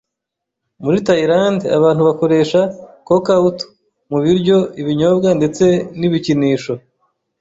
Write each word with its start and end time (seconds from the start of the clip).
Muri 0.83 0.97
Tayilande, 1.05 1.65
abantu 1.77 2.01
bakoresha 2.09 2.59
cocout 3.07 3.57
mu 4.09 4.17
biryo, 4.25 4.57
ibinyobwa 4.81 5.29
ndetse 5.39 5.65
n 5.99 6.01
ibikinisho. 6.07 6.73